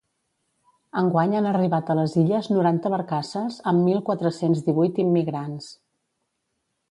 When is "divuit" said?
4.71-5.03